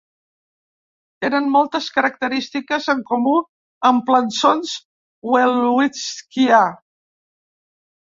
[1.25, 3.35] Tenen moltes característiques en comú
[3.93, 4.75] amb plançons
[5.37, 6.67] welwítsquia.